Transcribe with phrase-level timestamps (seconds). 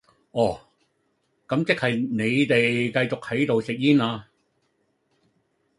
[0.31, 0.59] 哦,
[1.47, 2.17] 咁即係你
[2.47, 4.27] 哋繼續喺度食煙呀?